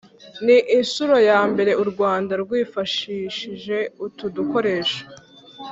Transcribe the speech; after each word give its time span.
Ni 0.45 0.57
inshuro 0.77 1.15
ya 1.29 1.39
mbere 1.51 1.71
u 1.81 1.85
Rwanda 1.91 2.33
rwifashishije 2.43 3.77
utu 4.05 4.25
dukoresho 4.35 5.01